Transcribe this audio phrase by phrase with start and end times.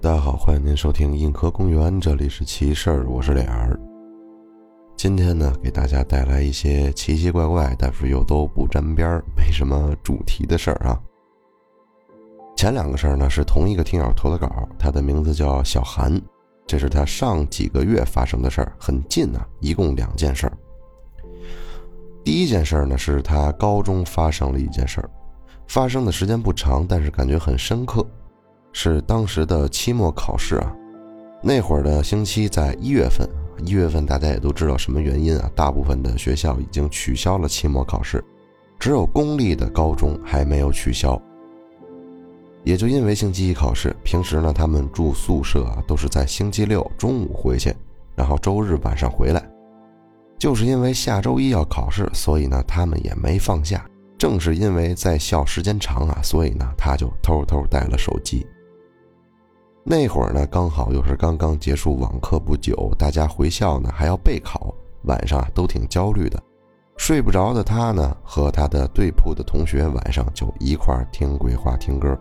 [0.00, 3.78] 大家好，欢迎您收听硬核公园，这里是奇事儿，我是脸儿。
[4.96, 10.98] 今天呢，给大家带来一些奇奇怪怪，但是又都不沾边儿、没什么主题的事儿啊。
[12.56, 16.20] 前两个事儿呢是同一个听友投的稿，他的名字叫小韩，
[16.66, 20.52] 这是他上几个月发生的事儿，很近啊，一共两件事儿。
[22.28, 25.08] 第一件事呢是他高中发生了一件事儿，
[25.66, 28.06] 发生的时间不长，但是感觉很深刻。
[28.70, 30.70] 是当时的期末考试啊，
[31.42, 33.26] 那会儿的星期在一月份，
[33.64, 35.50] 一月份大家也都知道什么原因啊？
[35.54, 38.22] 大部分的学校已经取消了期末考试，
[38.78, 41.18] 只有公立的高中还没有取消。
[42.62, 47.74] 也就因为星期一考试，平时呢他们住宿舍啊，都是在星期六中午回去，
[48.14, 49.42] 然后周日晚上回来。
[50.38, 53.84] 就是因为下周一要考试，所以呢他们也没放假。
[54.16, 58.46] 正是因为在校时间长啊，所以呢他就偷偷带了手机。
[59.84, 66.42] 那会儿呢，刚好又是刚刚结束网课不久，大家回校呢还要备考，晚上都挺焦虑的，
[66.96, 72.18] 睡不着的他呢和他的对铺的同学晚上就一块听鬼话听歌。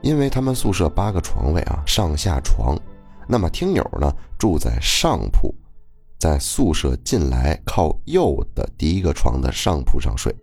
[0.00, 2.78] 因为他们宿舍八个床位啊，上下床，
[3.26, 5.54] 那么听友呢住在上铺，
[6.24, 10.34] 在宿舍进来靠右的第一个床的上铺上睡，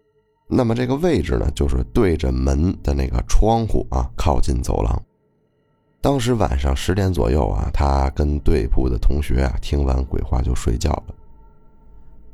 [0.47, 5.03] 那么这个位置呢就是对着门的那个窗户啊，靠近走廊。
[5.99, 11.15] 当时晚上十点左右啊，他跟对铺的同学啊听完鬼话就睡觉了。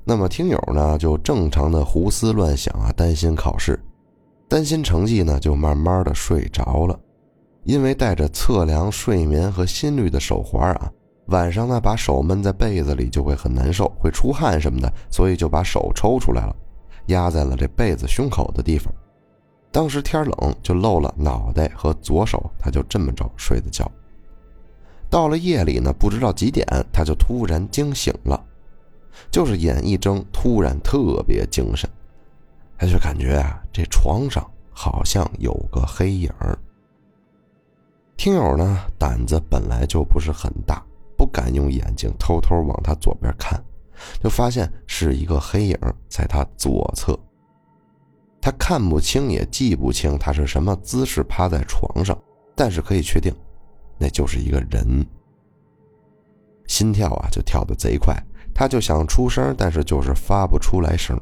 [0.03, 3.79] 那么听友呢就正常的胡思乱想啊，担心考试，
[4.49, 6.99] 担心成绩呢，就慢慢的睡着了。
[7.63, 10.91] 因为带着测量睡眠和心率的手环啊，
[11.27, 16.55] 晚上呢把手闷在被子里就会很难受，会出汗什么的，所以就把手抽出来了，
[17.07, 18.93] 压在了这被子胸口的地方。
[19.71, 23.89] 当时天冷，就露了脑袋和左手，他就这么着睡的觉。
[25.09, 28.41] 到了夜里呢，不知道几点，他就突然惊醒了，
[29.29, 31.89] 就是眼一睁，突然特别精神，
[32.77, 36.57] 他就感觉啊，这床上好像有个黑影儿。
[38.15, 40.83] 听友呢，胆子本来就不是很大，
[41.17, 43.61] 不敢用眼睛偷偷往他左边看，
[44.23, 47.17] 就发现是一个黑影在他左侧。
[48.39, 52.17] 他看不清也记不清他是什么姿势趴在床上，
[52.55, 53.35] 但是可以确定，
[53.97, 55.05] 那就是一个人。
[56.67, 58.15] 心跳啊就跳得贼快，
[58.53, 61.19] 他就想出声，但是就是发不出来声，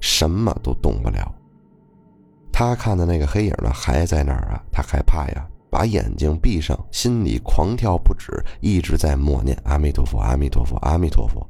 [0.00, 1.34] 什么都动不了。
[2.52, 8.30] 他看的那个黑影呢还在那儿啊，他害怕呀，把眼睛闭上，心里狂跳不止，
[8.60, 11.44] 一直在默念阿弥陀佛，阿弥陀佛，阿弥陀佛。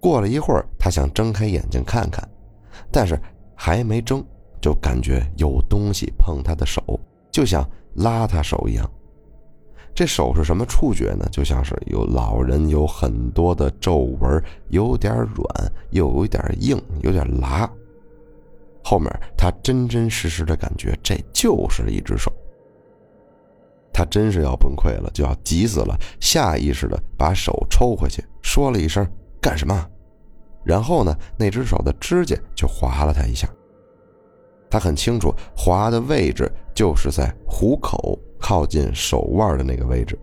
[0.00, 2.28] 过了一会儿，他想睁开眼睛看看，
[2.90, 3.16] 但是
[3.54, 4.20] 还没睁。
[4.60, 6.82] 就感觉有东西碰他的手，
[7.30, 8.90] 就像拉他手一样。
[9.94, 11.28] 这手是什么触觉呢？
[11.30, 17.70] 就像是有老人有很多的皱纹，有点软，又有点硬，有点拉。
[18.82, 22.32] 后面他真真实实的感觉，这就是一只手。
[23.94, 29.08] 他真是要崩溃了，就要急死了，下意识的把手抽回去，说了一声
[29.40, 29.88] “干什么”，
[30.64, 33.48] 然后呢，那只手的指甲就划了他一下。
[34.68, 40.18] 他很清楚，划的位置就是在虎口靠近手腕的那个位置。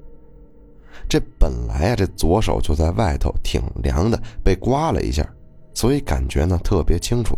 [1.07, 5.25] 这本来啊，这左手就在外头，挺凉的，被刮了一下，
[5.73, 7.37] 所以感觉呢特别清楚。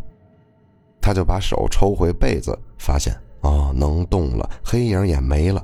[0.99, 5.63] 他就把手抽回被子，发现哦能动了，黑影也没了。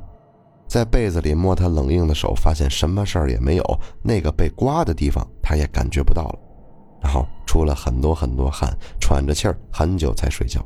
[0.69, 6.39] 在被子里摸他冷硬的手，发现什么事儿也没有，那个被刮的地方他也感觉不到了。
[7.01, 10.63] 然后出了很多很多汗，喘着气儿，很久才睡觉。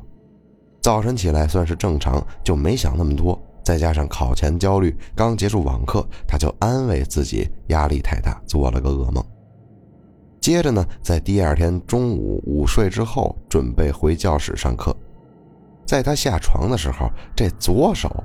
[0.82, 3.40] 早晨起来算是正常，就没想那么多。
[3.64, 9.24] 再加上考前焦虑，刚结束网课，他就安慰自己压力太大，做了个噩梦。
[10.38, 14.94] 接着呢，在第二天中午午睡之后，准备回教室上课。
[15.86, 18.22] 在他下床的时候，这左手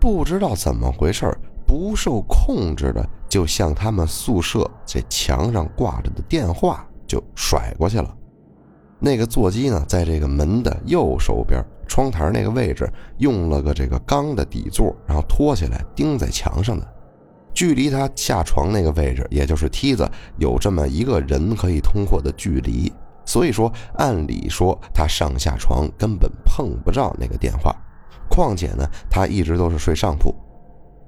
[0.00, 1.36] 不知道怎么回事，
[1.66, 8.16] 不受控制的就向他们宿舍这墙上挂着的电话就甩过去了。
[8.98, 11.62] 那个座机呢，在这个门的右手边。
[11.86, 12.88] 窗台那个位置
[13.18, 16.86] 用了个这个钢的底座，然后托起来钉在墙上的，
[17.52, 20.08] 距离他下床那个位置，也就是梯子，
[20.38, 22.92] 有这么一个人可以通过的距离。
[23.24, 27.74] 所以说，按理说他上下床根本碰不着那个电话。
[28.28, 30.34] 况且呢，他一直都是睡上铺，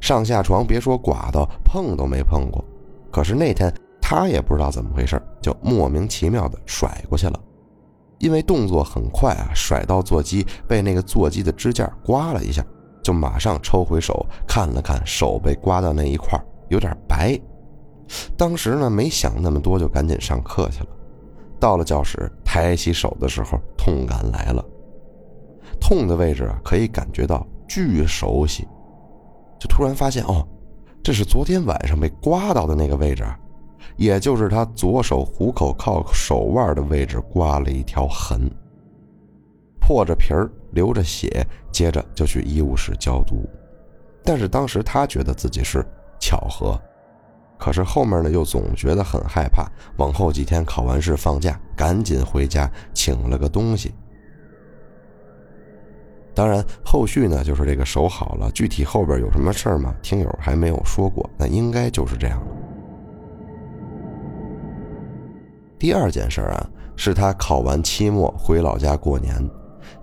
[0.01, 2.65] 上下床别说刮到碰都没碰过。
[3.11, 7.41] 可是那天他也不知道怎么回事，就莫名其妙的甩过去了。
[8.19, 12.65] 因为动作很快啊，甩到座机被那个座机的支架刮了一下，
[13.03, 17.39] 就马上抽回手看了看手被刮到那一块有点白。
[18.37, 20.87] 当时呢没想那么多，就赶紧上课去了。
[21.59, 24.65] 到了教室，抬起手的时候，痛感来了。
[25.83, 28.69] 痛的位置，可以感觉到巨熟悉，
[29.59, 30.47] 就突然发现哦，
[31.03, 33.27] 这是昨天晚上被刮到的那个位置。
[33.97, 38.49] 也就是他左手虎口靠手腕的位置刮了一条痕，
[39.81, 43.45] 破着皮儿，流着血，接着就去医务室消毒。
[44.25, 45.85] 但是当时他觉得自己是
[46.21, 46.81] 巧合，
[47.59, 49.67] 可是后面呢又总觉得很害怕。
[49.97, 53.93] 往后几天考完试放假，赶紧回家请了个东西。
[56.35, 59.95] 当然，后续呢就是这个手好了，具体后边有什么事儿吗？
[60.03, 62.47] 听友还没有说过，那应该就是这样了。
[65.79, 69.35] 第二件事啊，是他考完期末回老家过年，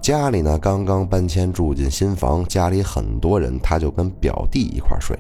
[0.02, 5.18] 家里呢刚刚搬迁住进新房，家里很多人，他就跟表弟一块睡。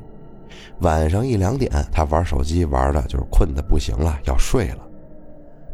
[0.82, 4.86] 晚上一两点，他玩手机玩的就是困的不行了，要睡了。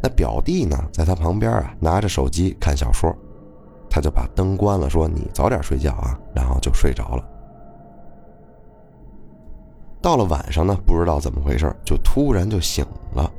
[0.01, 3.15] 那表弟呢，在他旁边啊，拿着手机看小说，
[3.95, 7.23] 他就把灯关了，说：“你早点睡觉啊。”然后就睡着了。
[10.01, 13.31] 到了晚上呢，不知道怎么回事，就突然就醒了。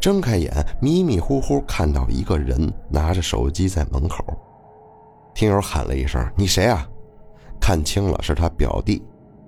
[0.00, 4.24] 睁开眼，迷迷糊糊看到一个人拿着手机在门口。
[5.32, 6.84] 听友喊了一声：“你谁啊？”
[7.62, 9.00] 看清了，是他表弟。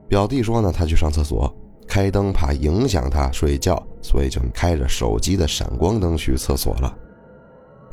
[0.06, 1.52] 表弟说呢，他去上厕所，
[1.88, 6.96] 开灯怕影响他睡觉，所以就开着手机的闪光灯去厕所了。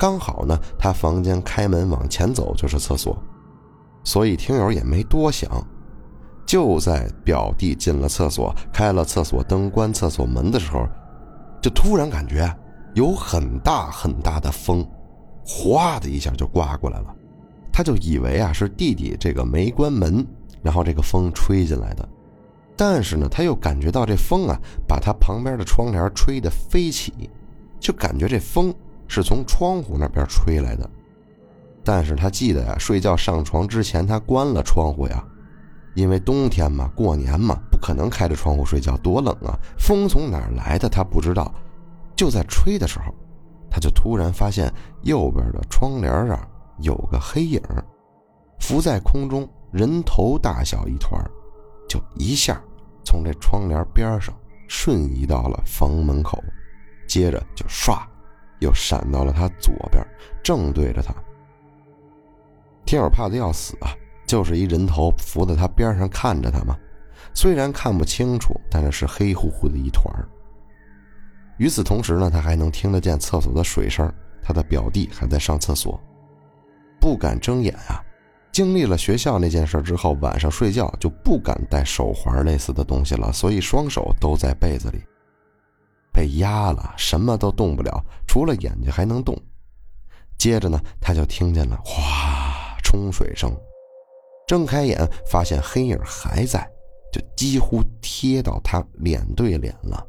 [0.04, 3.16] 刚好呢，他房间开门往前走就是厕所，
[4.04, 5.50] 所以听友也没多想。
[6.44, 10.86] 就在表弟进了厕所，开了厕所灯，关厕所门的时候。
[11.62, 12.54] 就突然感觉
[12.92, 14.86] 有很大很大的风，
[15.42, 17.06] 哗的一下就刮过来了，
[17.72, 20.22] 他就以为啊是弟弟这个没关门，
[20.60, 22.06] 然后这个风吹进来的。
[22.76, 27.30] 但是呢，他又感觉到这风啊把他旁边的窗帘吹得飞起，
[27.80, 28.70] 就感觉这风
[29.08, 30.88] 是从窗户那边吹来的。
[31.82, 35.24] 但是他记得呀，睡觉上床之前他关了窗户呀，
[35.94, 37.58] 因为冬天嘛，过年嘛。
[37.70, 39.58] 不可能开着窗户睡觉多冷啊！
[39.78, 41.52] 风从哪儿来的他不知道，
[42.16, 43.14] 就在吹的时候，
[43.70, 44.72] 他就突然发现
[45.02, 46.48] 右边的窗帘上
[46.78, 47.60] 有个黑影，
[48.58, 51.22] 浮在空中，人头大小一团，
[51.86, 52.58] 就一下
[53.04, 54.34] 从这窗帘边上
[54.66, 56.42] 瞬移到了房门口，
[57.06, 57.98] 接着就唰，
[58.60, 60.04] 又闪到了他左边，
[60.42, 61.14] 正对着他。
[62.84, 63.94] 天友怕的要死啊，
[64.26, 66.76] 就是一人头伏在他边上看着他嘛。
[67.32, 70.06] 虽然看不清楚，但是是黑乎乎的一团
[71.56, 74.12] 与此同时呢，他还能听得见厕所的水声。
[74.46, 75.98] 他的表弟还在上厕所，
[77.00, 78.04] 不敢睁眼啊。
[78.52, 85.02] 经历了学校那件事之后，晚上睡觉就不敢戴手环类似的东西了，所以双手都在被子里，
[86.14, 89.36] 被压了，什么都动不了，除了眼睛还能动。
[90.38, 93.52] 接着呢，他就听见了哗冲水声，
[94.46, 96.66] 睁开眼发现黑影还在。
[97.12, 100.04] 就几乎贴到他脸对脸了，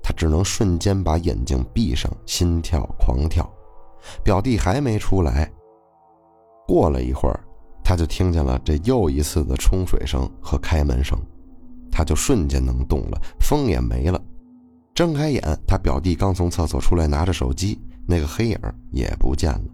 [0.00, 3.44] 他只能瞬间把眼睛闭上，心跳狂跳。
[4.22, 5.50] 表弟还没出来，
[6.68, 7.40] 过了一会儿，
[7.82, 11.18] 他就听见了这又一次的冲水声和开门声，
[11.96, 14.20] 他就瞬间能动了，风也没了。
[14.92, 18.58] 睁开眼，他表弟刚从厕所出来，拿着手机，那个黑影
[18.90, 19.64] 也不见了。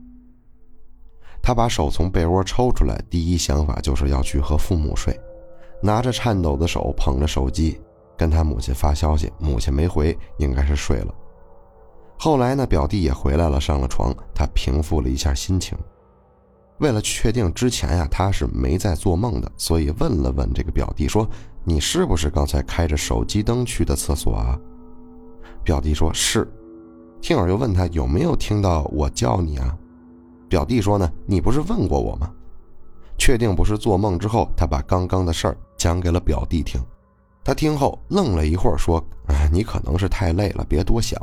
[1.42, 5.18] 他把手从被窝抽出来，第一想法就是要去和父母睡。
[5.82, 7.80] 拿着颤抖的手捧着手机，
[8.18, 11.14] 跟他母亲发消息，母亲没回，应该是睡了。
[12.18, 15.76] 后来呢，表弟也回来了，上了床，他平复了一下心情。
[16.80, 21.28] 为了确定之前呀他是没在做梦的，所以问了问这个表弟说
[21.62, 24.58] ：“你是不是刚才开着手机灯去的厕所啊？”
[25.62, 26.50] 表弟说是。
[27.20, 29.76] 听友又问他有没有听到我叫你啊？
[30.48, 32.32] 表弟说呢：“你不是问过我吗？”
[33.18, 36.80] 确定不是做梦之后，他把刚刚的事儿讲给了表弟听。
[37.44, 41.20] 他听后愣了一会儿，说：“哎，你可能是太累了，别多想。”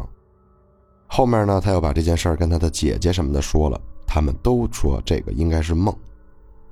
[1.10, 5.94] 后面呢，他又把这件事儿跟他的姐姐什么的说了，他们都说这个应该是梦，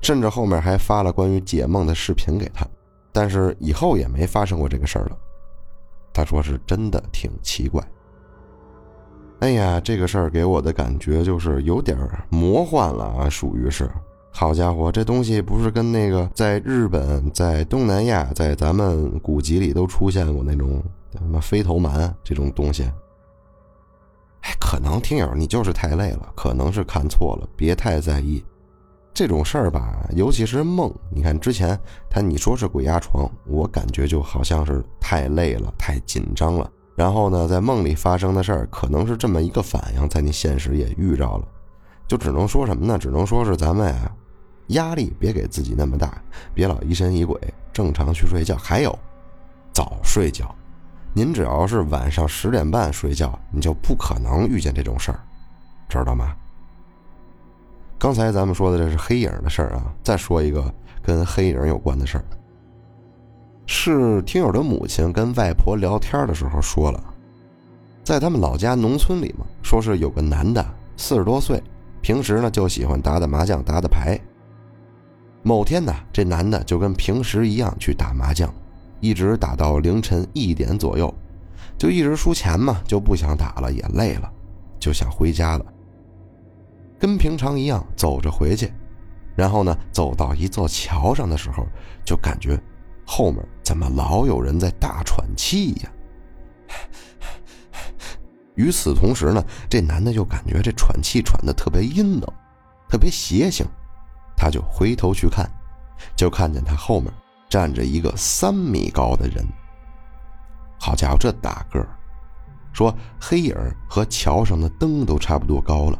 [0.01, 2.65] 甚至后面还发了关于解梦的视频给他。
[3.12, 5.18] 但是以后也没发生过这个事儿了。
[6.13, 7.84] 他说是真的挺奇怪。
[9.39, 11.98] 哎呀，这个事儿给我的感觉就是有点
[12.30, 13.89] 魔幻了啊，属于是。
[14.32, 22.84] 好家伙，这东西不是跟那个在日本、在东南亚、在咱们古籍里都出现过那种什么飞头蛮这种东西？
[24.46, 28.44] 哎，可能听友你就是太累了，可能是看错了，别太在意。
[29.12, 36.70] 这种事儿吧，尤其是梦，你看之前他你说是鬼压床，我感觉就好像是太累了、太紧张了。
[36.96, 41.48] 然后呢，在梦里发生的事儿，可能是这么一个反应，在你现实也遇着了，
[42.08, 43.00] 就只能说什么呢？
[43.00, 44.12] 只能说是咱们呀。
[44.70, 46.22] 压力别给自己那么大，
[46.54, 47.40] 别老疑神疑鬼，
[47.72, 48.56] 正常去睡觉。
[48.56, 48.98] 还有，
[49.72, 50.54] 早睡觉。
[51.18, 55.20] 您只要是晚上十点半睡觉，你就不可能遇见这种事儿，
[55.88, 56.36] 知道吗？
[57.98, 60.70] 刚才咱们说的这是黑影的事儿啊，再说一个
[61.02, 62.26] 跟黑影有关的事儿，
[63.66, 67.02] 是听友的母亲跟外婆聊天的时候说了，
[68.04, 70.62] 在他们老家农村里嘛，说是有个男的
[70.98, 71.64] 四十多岁，
[72.02, 74.20] 平时呢就喜欢打打麻将、打打牌。
[75.44, 78.54] 某天呢，这男的就跟平时一样去打麻将，
[79.00, 81.14] 一直打到凌晨一点左右，
[81.78, 84.32] 就一直输钱嘛，就不想打了，也累了，
[84.80, 85.66] 就想回家了。
[87.00, 88.72] 跟平常一样走着回去，
[89.36, 91.66] 然后呢，走到一座桥上的时候，
[92.06, 92.60] 就感觉
[93.06, 95.90] 后面怎么老有人在大喘气呀？
[98.56, 102.34] 与此同时呢，这男的就感觉这喘气喘的特别阴冷，
[102.90, 103.66] 特别邪性。
[104.38, 105.50] 他就回头去看，
[106.16, 107.12] 就看见他后面
[107.50, 109.46] 站着一个三米高的人。
[110.80, 111.88] 好家伙，这大个儿，
[112.74, 113.56] 说黑影
[113.88, 116.00] 和桥上的灯都差不多高了。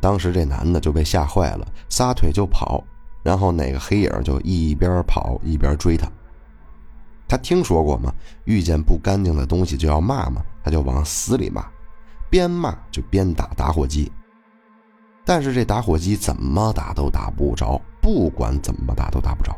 [0.00, 2.84] 当时这男的就被吓坏了，撒腿就跑，
[3.22, 6.08] 然后那个黑影就一边跑一边追他。
[7.26, 8.14] 他听说过吗？
[8.44, 11.66] 遇见不干净的东西就要骂嘛，他就往死里骂，
[12.30, 14.10] 边骂就边打打火机。
[15.26, 19.54] 但是这打火机怎么打都打不着，不管怎么打都打不着。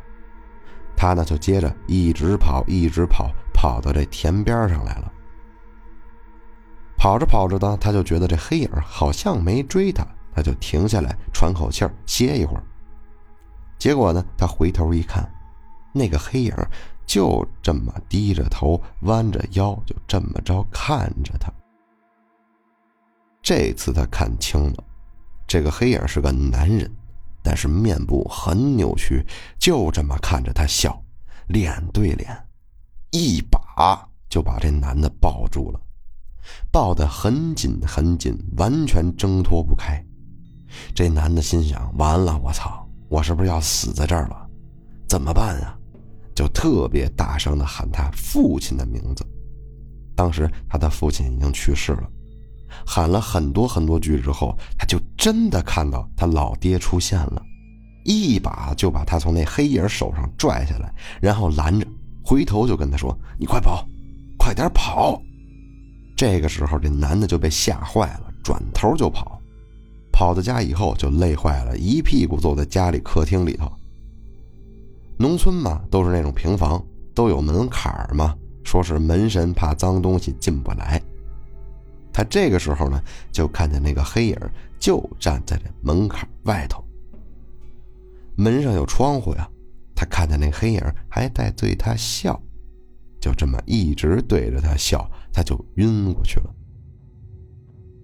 [1.00, 5.10] 他呢就接着一直跑，一直跑，跑到这田边上来了。
[6.98, 12.62] 跑着跑着呢，他就觉得这黑影好像没追他，他就停下来喘口气儿，歇一会儿。
[13.78, 15.26] 结果呢，他回头一看，
[15.94, 16.54] 那个黑影
[17.06, 21.50] 就这么低着头，弯着腰，就这么着看着他。
[23.40, 24.84] 这次他看清了。
[25.46, 26.94] 这个黑影是个男人，
[27.42, 29.24] 但是面部很扭曲，
[29.58, 31.02] 就这么看着他笑，
[31.48, 32.36] 脸对脸，
[33.10, 35.80] 一把就把这男的抱住了，
[36.70, 40.04] 抱得很紧很紧，完全挣脱不开。
[40.94, 44.48] 这男的心想：完了，我操，我是不是要死在这儿了？
[45.08, 45.76] 怎么办啊？
[46.34, 49.26] 就特别大声的喊他父亲的名字。
[50.14, 52.10] 当时他的父亲已经去世了。
[52.86, 57.42] 喊了很多很多句之后，他就真的看到他老爹出现了，
[58.04, 61.86] 一把就把他从那黑影手上拽下来，然后拦着，
[62.24, 63.86] 回头就跟他说：“你快跑，
[64.38, 65.20] 快点跑！”
[66.16, 69.40] 这个时候，这男的就被吓坏了，转头就跑。
[70.12, 73.70] 跑到家以后就累坏了，一屁股坐在家里客厅里头。
[75.18, 76.84] 农村嘛，都是那种平房，
[77.14, 78.34] 都有门槛嘛，
[78.64, 81.00] 说是门神怕脏东西进不来。
[82.12, 83.00] 他这个时候呢，
[83.30, 84.36] 就看见那个黑影
[84.78, 86.82] 就站在这门槛外头。
[88.36, 89.48] 门上有窗户呀，
[89.94, 92.40] 他看见那黑影还在对他笑，
[93.20, 96.50] 就这么一直对着他笑，他就晕过去了。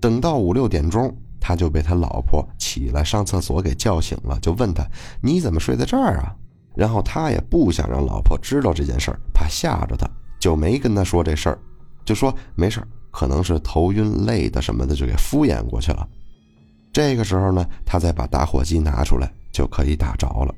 [0.00, 4.86] 等到五六点钟，他就被他老婆起来上厕所给叫醒了，就问他
[5.22, 6.36] ：“你怎么睡在这儿啊？”
[6.76, 10.06] 然后他也不想让老婆知道这件事儿，怕吓着他，
[10.38, 11.58] 就没跟他说这事儿，
[12.04, 12.88] 就说没事儿。
[13.16, 16.06] 可能是头晕累的什么的，就给敷衍过去了。
[16.92, 20.54] 这个时候呢，他再把打火机拿出来，就可以打着了。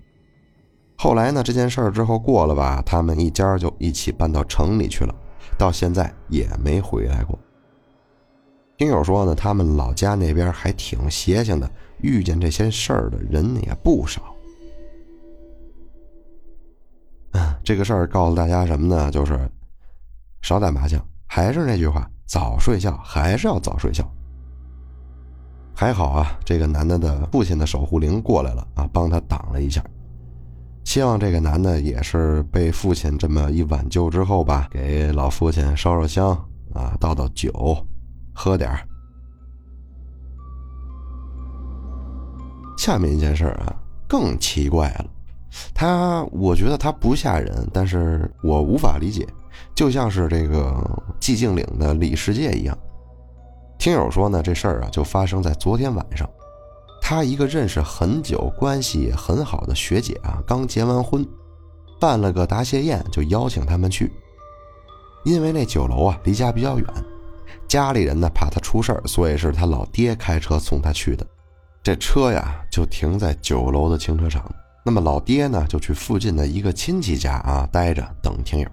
[0.97, 5.15] 后来呢，这件事儿之后过了吧，他们一家就一起搬到城里去了，
[5.57, 7.38] 到现在也没回来过。
[8.77, 14.35] 听友说呢，他们老家那边还挺邪性的，遇见这些事儿的人也不少。
[17.35, 19.12] 嗯，这个事儿告诉大家什么呢？
[19.12, 19.49] 就是
[20.43, 22.11] 少打麻将，还是那句话。
[22.29, 24.09] 早睡觉还是要早睡觉。
[25.75, 29.83] 还好啊，这个男的的父亲的守护灵过来了啊，帮他挡了一下。
[30.85, 36.31] 希望这个男的也是被父亲这么一挽救之后吧，给老父亲烧烧香
[36.75, 37.51] 啊，倒倒酒，
[38.35, 38.71] 喝点
[42.77, 43.75] 下面一件事啊，
[44.07, 45.07] 更奇怪了。
[45.73, 49.27] 他，我觉得他不吓人，但是我无法理解。
[49.75, 50.75] 就像是这个
[51.21, 52.77] 寂静岭的李世界一样，
[53.79, 56.29] 听友说呢，这事儿啊就发生在昨天晚上。
[57.00, 61.27] 他一个认识很久、关系很好的学姐啊，刚结完婚，
[61.99, 64.12] 办了个答谢宴，就邀请他们去。
[65.25, 66.87] 因为那酒楼啊离家比较远，
[67.67, 71.27] 家里人呢怕他出事儿，所以是他老爹开车送他去的。
[71.83, 74.45] 这车呀就停在酒楼的停车场。
[74.85, 78.69] 那么老爹呢就去附近的一个亲戚家啊待着等听友。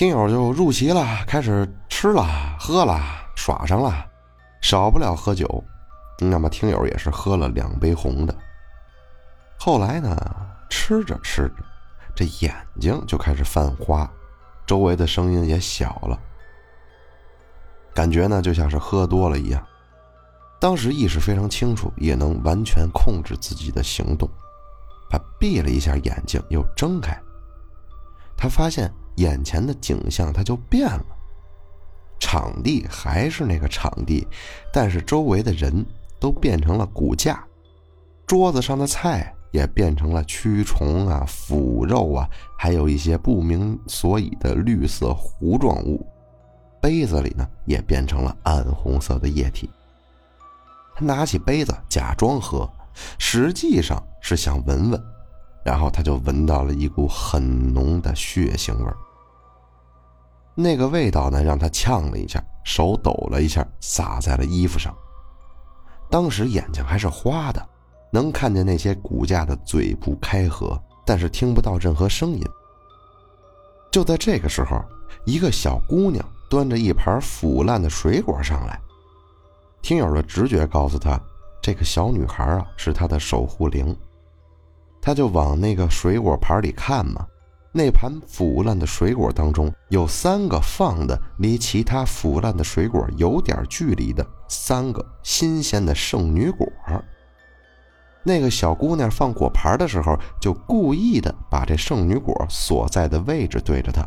[0.00, 2.24] 听友就入席了，开始吃了、
[2.58, 2.98] 喝了、
[3.36, 4.06] 耍上了，
[4.62, 5.62] 少不了喝酒。
[6.18, 8.34] 那么听友也是喝了两杯红的。
[9.58, 10.16] 后来呢，
[10.70, 11.56] 吃着吃着，
[12.14, 14.10] 这眼睛就开始泛花，
[14.66, 16.18] 周围的声音也小了，
[17.92, 19.62] 感觉呢就像是喝多了一样。
[20.58, 24.26] 当时意识非常清楚，也能完全控制自己的行动。
[25.10, 27.14] 他闭了一下眼睛，又睁开。
[28.34, 31.06] 他发现眼前的景象，它就变了。
[32.18, 34.26] 场地还是那个场地，
[34.72, 35.84] 但是周围的人。
[36.20, 37.42] 都变成了骨架，
[38.26, 46.06] 桌子上的菜也变成了蛆虫啊、腐肉啊，还有一些不明所以的绿色糊状物。
[46.78, 49.70] 杯子里呢也变成了暗红色的液体。
[50.94, 52.70] 他拿起杯子假装喝，
[53.18, 55.02] 实际上是想闻闻，
[55.64, 58.96] 然后他就闻到了一股很浓的血腥味儿
[60.54, 64.94] 那个味道呢让他呛了一下，手抖了一下，洒在了衣服上。
[66.10, 67.68] 当时眼睛还是花的，
[68.12, 72.42] 能看见那些骨架的嘴部开合，但是听不到任何声音。
[73.92, 74.84] 就在这个时候，
[75.24, 78.78] 一个小姑娘端着一盘腐烂的水果上来。
[79.82, 81.18] 听友的直觉告诉他，
[81.62, 83.96] 这个小女孩啊是他的守护灵。
[85.00, 87.26] 他就往那个水果盘里看嘛。
[87.72, 96.66] 那盘腐烂的水果当中有三个放的离其他腐烂的水果有点距离的三个新鲜的圣女果。
[98.24, 104.04] 那个小姑娘放果盘的时候，就故意的把这圣女果所在的位置对着她，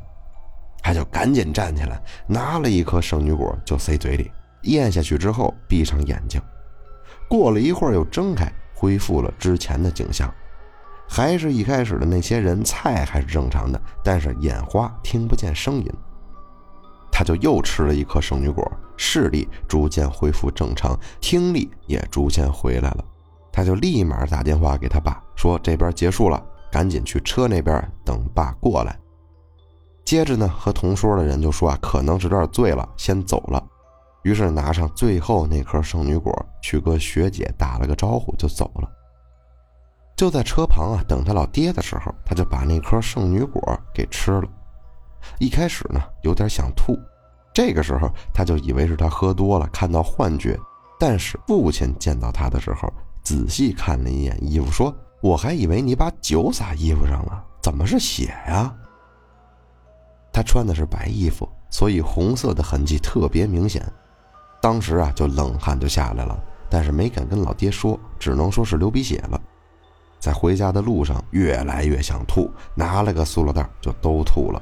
[0.83, 4.29] 她就赶紧站起来，拿了一颗圣女果就塞嘴里，
[4.63, 6.39] 咽下去之后闭上眼睛，
[7.29, 10.31] 过了一会儿又睁开，恢复了之前的景象。
[11.15, 15.87] 还是一开始的那些人，菜还是正常的，但是眼花，听不见声音。
[17.11, 23.05] 他就又吃了一颗圣女果，视力逐渐恢复正常，听力也逐渐回来了。
[23.51, 28.97] 他就立马打电话给他爸，说这边结束了，赶紧去车那边等爸过来。
[30.03, 33.63] 接着呢，和同桌的人就说啊，可能是有点醉了，先走了。
[34.23, 38.89] 于是拿上最后那颗圣女果，去跟学姐打了个招呼，就走了。
[40.15, 43.61] 就在车旁啊，等他老爹的时候，他就把那颗圣女果
[43.93, 44.47] 给吃了。
[45.39, 46.97] 一开始呢，有点想吐，
[47.53, 50.57] 这个时候他就以为是他喝多了，看到幻觉。
[50.99, 52.91] 但是父亲见到他的时候，
[53.23, 58.73] 仔细看了一眼衣服，说：“我还以为你把酒洒衣服上了，怎么是血呀？”
[60.31, 63.83] 他穿的是白衣服，所以红色的痕迹特别明显。
[64.61, 69.41] 当时啊，就冷汗就下来了，但是没敢跟老爹说，只能说是流鼻血了。
[70.23, 74.61] 在回家的路上，越来越想吐，拿了个塑料袋就都吐了，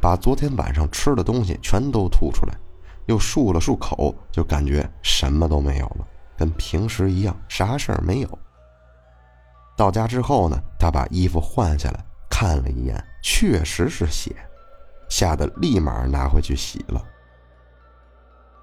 [0.00, 2.54] 把昨天晚上吃的东西全都吐出来，
[3.06, 8.38] 又漱了漱口，就感觉什么都没有了，跟平时一样，啥事儿没有。
[9.76, 11.98] 到家之后呢，他把衣服换下来
[12.30, 14.32] 看了一眼，确实是血，
[15.08, 17.02] 吓得立马拿回去洗了。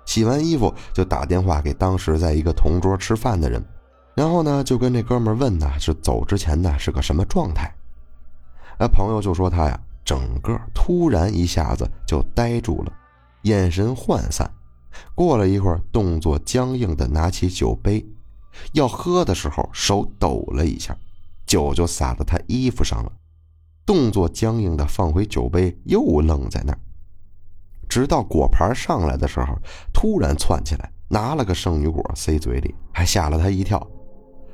[0.06, 3.62] 洗完衣服就打电话给当时在一个同桌吃饭的人。
[4.14, 7.74] 然后呢，就跟这哥们问呢，是走之前呢是个什么状态？
[8.78, 12.92] 那朋友就说他呀，整个突然一下子就呆住了，
[13.44, 14.52] 眼神涣散。
[15.16, 18.06] 过了一会儿，动作僵硬的拿起酒杯，
[18.74, 20.96] 要喝的时候手抖了一下，
[21.46, 23.12] 酒就洒到他衣服上了。
[23.86, 26.80] 动作僵硬的放回酒杯，又愣在那儿，
[27.88, 29.58] 直到果盘上来的时候，
[29.94, 33.86] 突然窜起来，拿了个圣女果塞嘴里，还吓了他一跳。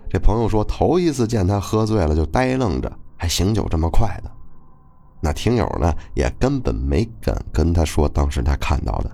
[0.09, 4.31] 这朋友说，头一次见他喝醉了就呆愣着，还醒酒这么快的。
[5.19, 9.11] 那听友呢，也根本没敢跟他说当时他看到的，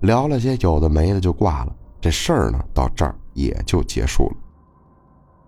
[0.00, 1.74] 聊了些有的没的就挂了。
[2.00, 4.36] 这事儿呢，到这儿也就结束了。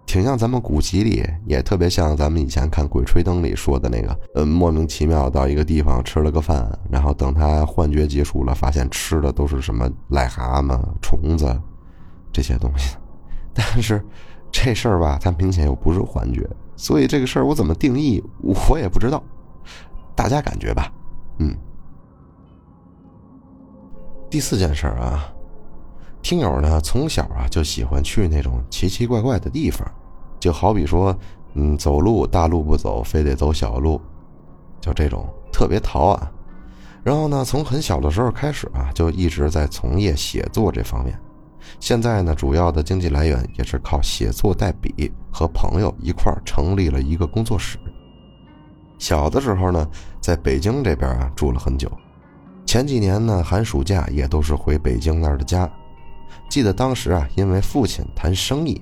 [0.07, 11.61] 挺像咱们古籍里，也特别像咱们以前看《鬼吹灯》里说的那个，呃，莫名其妙到一个地方吃了个饭，然后等他幻觉结束了，发现吃的都是什么癞蛤蟆、虫子
[12.33, 12.97] 这些东西，
[13.53, 14.03] 但是。
[14.53, 19.23] 这事儿吧，它明显又不是幻觉，所以这个事儿我怎么定义，我也不知道，
[20.15, 20.93] 大家感觉吧，
[21.39, 21.57] 嗯。
[24.29, 25.33] 第四件事啊，
[26.23, 29.85] 听友呢从小啊就喜欢去那种奇奇怪怪的地方，
[30.39, 31.17] 就好比说，
[31.55, 34.01] 嗯，走路大路不走，非得走小路，
[34.81, 36.31] 就这种特别淘啊。
[37.03, 41.19] 然后呢，从很小的时候开始啊，就一直在从业写作这方面。
[41.79, 47.79] 现在呢，主要的经济来源也是靠写作代笔，和朋友一块儿成立了一个工作室。
[48.99, 49.89] 小的时候呢，
[50.21, 51.91] 在北京这边啊住了很久，
[52.67, 55.71] 前几年呢寒暑假也都是回北京那儿的家。
[56.49, 58.81] 记得当时啊，因为父亲谈生意，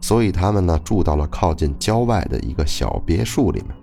[0.00, 3.76] 所以他们呢住到了靠近郊外的一个小别墅里面。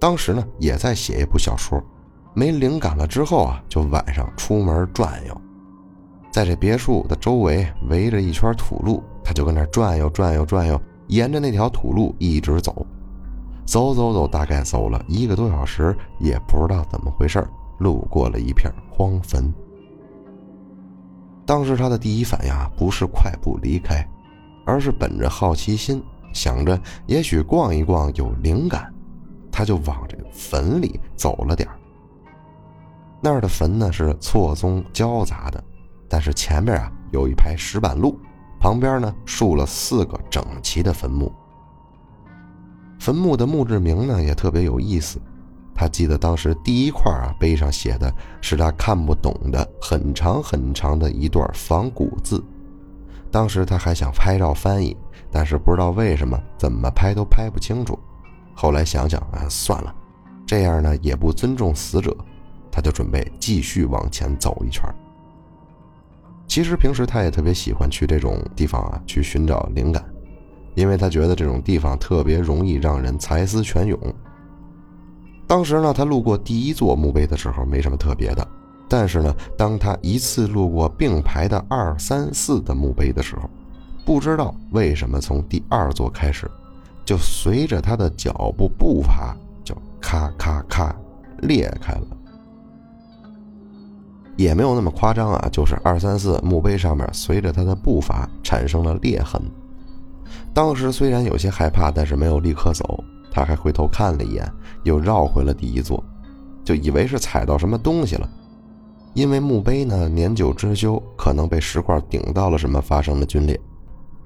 [0.00, 1.82] 当时呢也在写一部小说，
[2.34, 5.40] 没灵感了之后啊，就晚上出门转悠。
[6.38, 12.86] 在这别墅的周围围着一圈土路，他就跟那转悠转悠转悠，沿着那条土路一直走，
[13.66, 17.44] 走走走，大概走了一个多小时，也不知道怎么回事
[17.78, 19.52] 路过了一片荒坟。
[21.44, 24.08] 当时他的第一反应，不是快步离开，
[24.64, 26.00] 而是本着好奇心，
[26.32, 28.94] 想着也许逛一逛有灵感，
[29.50, 31.68] 他就往这坟里走了点
[33.20, 35.64] 那儿的坟呢是错综交杂的。
[36.08, 38.18] 但是前面啊有一排石板路，
[38.58, 41.32] 旁边呢竖了四个整齐的坟墓。
[42.98, 45.20] 坟墓的墓志铭呢也特别有意思，
[45.74, 52.42] 他记得当时第一块啊碑上写的是他看不懂的很长很长的一段仿古字。
[53.30, 54.96] 当时他还想拍照翻译，
[55.30, 57.98] 但是不知道为什么怎么拍都拍不清楚。
[58.54, 59.94] 后来想想啊算了，
[60.46, 62.16] 这样呢也不尊重死者，
[62.72, 64.82] 他就准备继续往前走一圈。
[66.48, 70.02] 其实平时他也特别喜欢去这种地方啊，去寻找灵感，
[70.74, 73.96] 因为他觉得这种地方特别容易让人才思泉涌。
[75.46, 78.48] 当时呢，他路过第一座墓碑的时候没什么特别的，
[78.88, 83.48] 但是呢，当他一次路过并排的二三四的墓碑的时候，
[84.04, 86.50] 不知道为什么从第二座开始，
[87.04, 90.94] 就随着他的脚步步伐就咔咔咔
[91.42, 92.17] 裂开了。
[94.38, 99.42] 也没有那么夸张啊，就是二三四墓碑上面随着他的步伐产生了裂痕。
[100.54, 104.48] 当时虽然有些害怕，但是没有立刻走，他还回头看了一眼，
[104.84, 106.02] 又绕回了第一座，
[106.64, 108.30] 就以为是踩到什么东西了。
[109.12, 113.60] 因为墓碑呢年久失修，可能被石块顶到了什么发生了龟裂。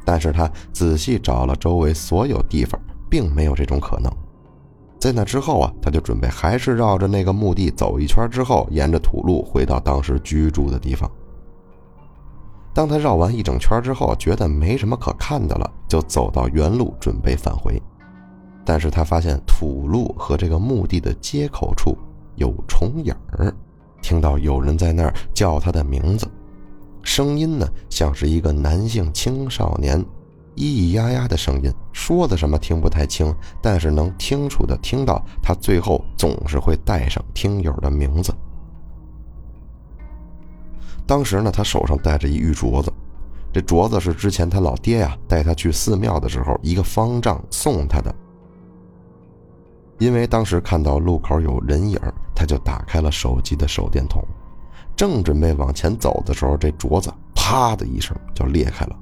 [0.04, 4.12] 但是他仔细找了周围所有地方，并没有这种可能。
[5.02, 11.10] 在那之后啊，他就准备还是绕着那个墓地走一圈，之后沿着土路回到当时居住的地方。
[12.72, 17.82] 当他绕完一整圈之后，觉得没什么可看的了，就走到原路准备返回。
[18.64, 21.98] 但是他发现土路和这个墓地的接口处
[22.36, 23.52] 有重影儿，
[24.02, 26.28] 听到有人在那儿叫他的名字，
[27.02, 30.00] 声音呢像是一个男性青少年。
[30.56, 38.34] 咿咿呀呀的声音，说的什么听不太清，但是能清楚的听到他最后总是会带上听友的名字。
[41.06, 42.92] 当时呢，他手上戴着一玉镯子，
[43.52, 48.14] 这镯子是之前他老爹呀带他去寺庙的时候一个方丈送他的。
[49.98, 51.98] 因为当时看到路口有人影，
[52.34, 54.22] 他就打开了手机的手电筒，
[54.94, 58.98] 正准备往前走的时候，这镯子啪的一声就裂开了。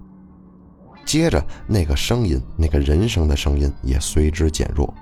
[1.10, 4.94] 接着，那个声音，那个人声的声音也随之减弱。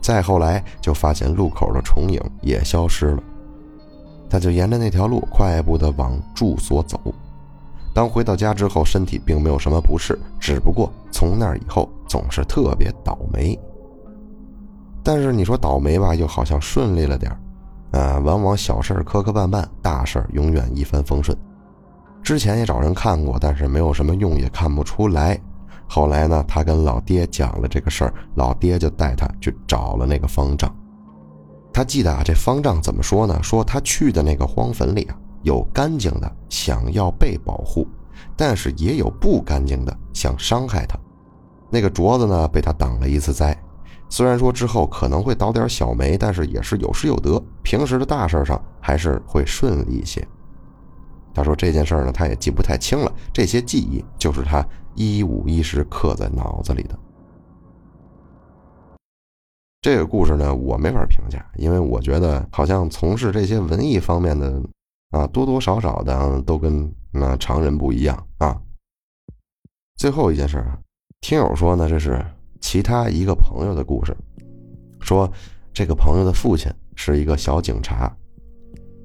[0.00, 3.22] 再后来，就发现路口的重影也消失了。
[4.30, 6.98] 他就沿着那条路快步的往住所走。
[7.92, 13.60] 当回到家之后，身体并没有什么不适，只不过从那以后总是特别倒霉。
[15.02, 21.36] 但是你说倒霉吧，又好像顺利了点儿啊，往往小事磕磕绊绊，大事永远一帆风顺。
[22.22, 25.40] 之前也找人看过，但是没有什么用，也看不出来。
[25.86, 30.72] 后来呢，他跟老爹讲了这个事儿，老爹就带他去找了那个方丈。
[31.72, 33.42] 他记得啊，这方丈怎么说呢？
[33.42, 37.88] 说他去的那个荒坟里啊，有干净的想要被保护，
[38.36, 40.98] 但是也有不干净的想伤害他。
[41.70, 43.56] 那个镯子呢，被他挡了一次灾。
[44.08, 47.40] 虽然说之后可能会倒点小霉，但是也是有失有得。
[47.62, 50.26] 平时的大事上还是会顺利一些。
[51.40, 53.10] 他说这件事呢，他也记不太清了。
[53.32, 54.62] 这些记忆就是他
[54.94, 56.98] 一五一十刻在脑子里的。
[59.80, 64.62] 这个故事呢，我没法评价，因为我觉得好像从事这些文艺方面的
[65.12, 68.60] 啊，多多少少的都跟那常人不一样啊。
[69.96, 70.78] 最后一件事啊，
[71.22, 72.22] 听友说呢，这是
[72.60, 74.14] 其他一个朋友的故事，
[75.00, 75.26] 说
[75.72, 78.14] 这个朋友的父亲是一个小警察。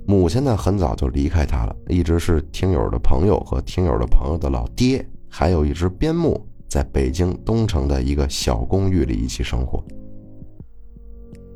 [0.08, 9.84] 母亲呢，很早就离开他了，一直是听友的朋友和听友的朋友的老爹，还有一只边牧，在北京东城的一个小公寓里一起生活。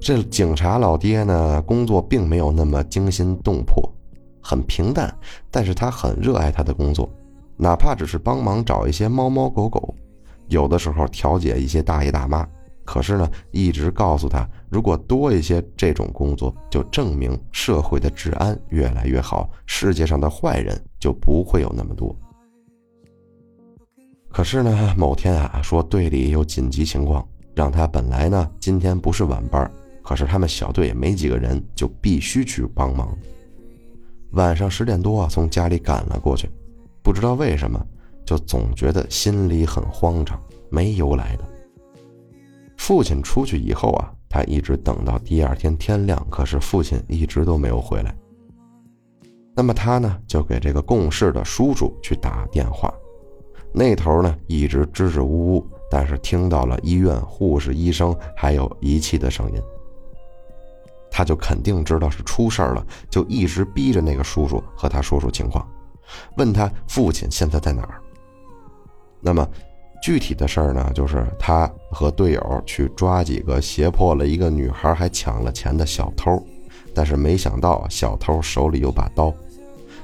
[0.02, 3.88] 这警察老爹呢，工作并没有那么惊心动魄，
[4.42, 5.16] 很平淡，
[5.52, 7.08] 但是他很热爱他的工作，
[7.56, 9.94] 哪怕只是帮忙找一些猫猫狗狗，
[10.48, 12.48] 有的时候调解一些大爷大妈。
[12.92, 22.16] 可是呢，一直告诉他，如果多一些这种工作，就证明社会的治安越来越好，世界上的坏人就不会有那么多。
[24.32, 27.24] 可是呢，某天啊，说队里有紧急情况，
[27.54, 29.72] 让他本来呢今天不是晚班，
[30.02, 33.16] 可是他们小队也没几个人，就必须去帮忙。
[34.32, 36.50] 晚上十点多，从家里赶了过去，
[37.04, 37.80] 不知道为什么，
[38.26, 41.49] 就总觉得心里很慌张，没由来的。
[42.80, 48.16] 父亲出去以后啊，他一直等到第二天天亮，可是父亲一直都没有回来。
[49.54, 52.92] 那么他呢，就给这个共事的叔叔去打电话，
[53.74, 59.62] 那头呢一直支支吾吾，但是听到了医院护士、医生还有仪器的声音，
[61.12, 65.68] 他就肯定知道是出事了，就一直逼着那个叔叔和他说说情况，
[66.38, 68.02] 问他父亲现在在哪儿。
[69.20, 69.46] 那么。
[70.02, 76.42] 具体的事儿呢，就是他和队友去抓几个胁迫了一个女孩还抢了钱的小偷，
[76.94, 79.34] 但是没想到小偷手里有把刀。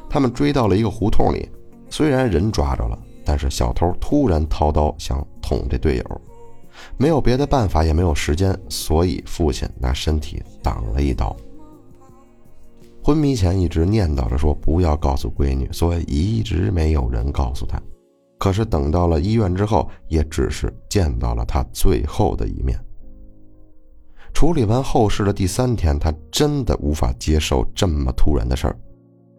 [0.10, 1.50] 他们追到了一个胡同里，
[1.90, 6.22] 虽然人抓着了，但是小偷突然掏刀想捅这队友，
[6.98, 11.36] 没有别的办法，也没有时间，所以父亲拿身体挡了一刀。
[13.02, 17.82] 昏迷前一直念叨着说不要告诉闺女，所以一直没有人告诉他。
[18.38, 22.80] 可是等到了医院之后，也只是见到了他最后的一面。
[24.34, 28.78] 处理完后事的第三天，他真的无法接受这么突然的事儿。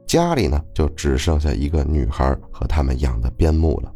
[0.07, 3.93] 家里呢，就只剩下一个女孩和他们养的边牧了，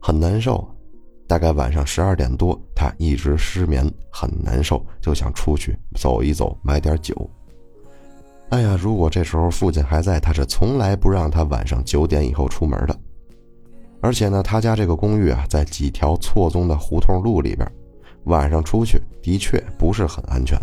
[0.00, 0.66] 很难受。
[1.28, 7.30] 大概晚上十二点多，他一直失眠，很难受，就想出去走一走，买点酒。
[8.50, 12.98] 哎呀，如果这时候父亲还在，他是从来不让他晚上九点以后出门的。
[14.02, 17.72] 而且呢，他家这个公寓啊，在几条错综的胡同路里边，
[18.24, 20.60] 晚上出去的确不是很安全。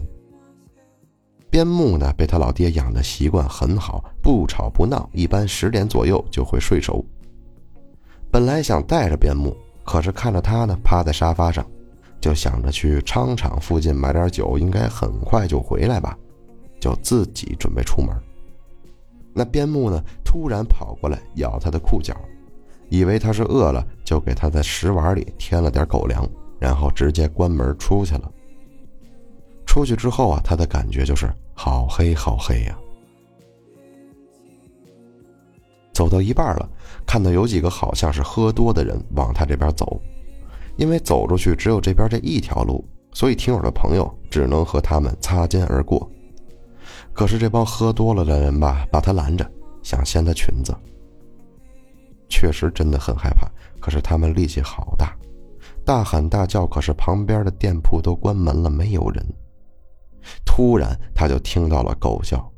[1.49, 7.03] 边牧呢，被他老爹养的习惯很好，不吵不闹，一般十点左右就会睡熟。
[8.29, 11.65] 本来想带着边牧，可是看着他呢趴在沙发上，
[12.19, 16.15] 就想着去商场附近买点酒，应该很快就回来吧，
[16.77, 18.13] 就自己准备出门。
[19.33, 22.13] 那边牧呢，突然跑过来咬他的裤脚。
[22.89, 26.27] 以为他是饿了，就给他在食碗里添了点狗粮，
[26.59, 28.31] 然后直接关门出去了。
[29.65, 32.77] 出去之后啊，他的感觉就是好黑好黑呀。
[35.93, 36.67] 走到一半了，
[37.05, 40.01] 看到有几个好像是喝多的人往他这边走，
[40.77, 46.09] 因为走出去只有这边这一条路，所以听友的朋友只能和他们擦肩而过。
[47.13, 49.45] 可是这帮喝多了的人吧，把他拦着，
[49.83, 50.73] 想掀他裙子。
[52.29, 55.17] 确实真的很害怕，可是他们力气好大，
[55.83, 59.25] 大喊大叫，可是旁边的店铺都关门了，没有人。
[60.45, 62.51] 突然，他就听到了狗叫，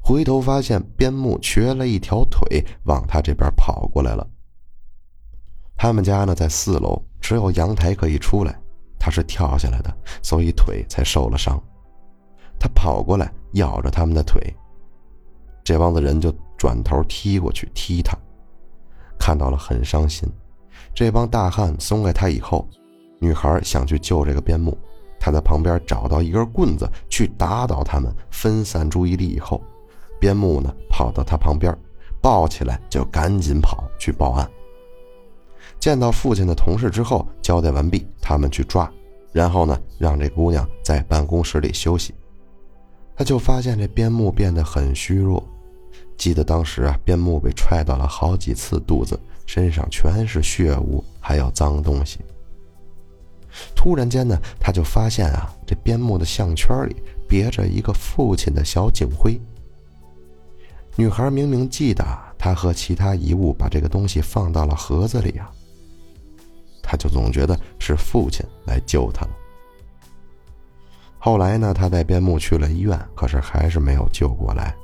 [0.00, 4.26] 回头发现边牧瘸了一条腿，往他这边跑过来了。
[5.76, 8.60] 他们家呢在四楼，只有阳台可以出来，
[8.98, 11.58] 他是跳下来的，所以腿才受了伤。
[12.58, 14.42] 他跑过来咬着他们的腿，
[15.62, 18.18] 这帮子人就转头踢过去踢他。
[19.18, 20.28] 看到了很伤心，
[20.94, 22.66] 这帮大汉松开他以后，
[23.18, 24.76] 女孩想去救这个边牧，
[25.18, 29.62] 他在旁边找到一根棍子去打倒他们，分散注意力以后，
[30.20, 31.76] 边牧呢跑到他旁边，
[32.22, 34.48] 抱起来就赶紧跑去报案。
[35.78, 38.90] 见到父亲的同事之后，交代完毕，他们去抓，
[39.32, 42.14] 然后呢让这姑娘在办公室里休息，
[43.16, 45.42] 他就发现这边牧变得很虚弱。
[46.18, 52.18] 记得当时啊，边牧被踹到了好几次肚子，身上全是血污，还有脏东西。
[53.74, 56.96] 突然间呢，他就发现啊，这边牧的项圈里
[57.28, 59.40] 别着一个父亲的小警徽。
[60.96, 62.04] 女孩明明记得
[62.36, 65.48] 他和其他遗物把这个东西放到了盒子里啊，
[66.82, 69.30] 他就总觉得是父亲来救他了。
[71.20, 74.74] 后来呢，他带边牧去了医院，可是还是没有救过来。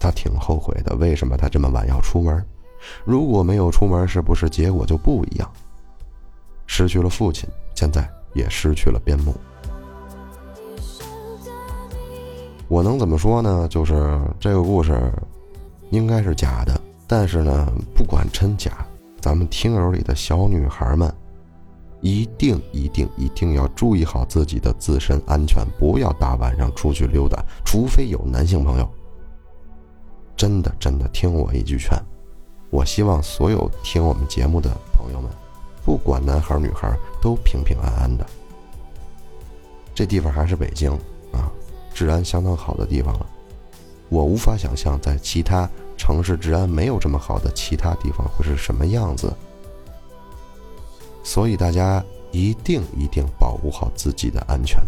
[0.00, 2.44] 他挺后悔的，为什么他这么晚要出门？
[3.04, 5.48] 如果没有出门，是不是结果就不一样？
[6.66, 9.34] 失去了父亲，现在也失去了边牧。
[12.68, 13.68] 我能怎么说呢？
[13.68, 15.12] 就是这个故事
[15.90, 18.86] 应该是假的，但是呢，不管真假，
[19.20, 21.12] 咱们听友里的小女孩们
[22.00, 28.88] 一定一定一定要注意好自己的自身安全，不要大晚上出去溜达，除非有男性朋友。
[30.40, 32.02] 真的真的，听我一句劝，
[32.70, 35.30] 我希望所有听我们节目的朋友们，
[35.84, 38.26] 不管男孩女孩，都平平安安的。
[39.94, 40.90] 这地方还是北京
[41.30, 41.52] 啊，
[41.92, 43.26] 治安相当好的地方了。
[44.08, 49.30] 我无法想象在其他城市治安没有这么好的其他地方会是什么样子。
[51.22, 54.80] 所以大家一定一定保护好自己的安全。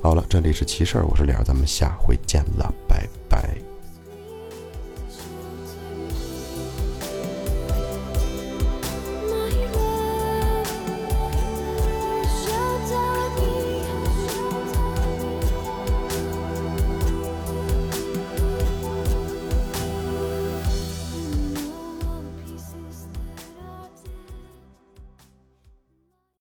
[0.00, 3.67] 好了，这里是奇事儿，我是李儿，咱们下回见了，拜拜。